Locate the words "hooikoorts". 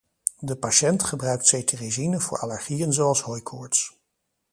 3.21-3.99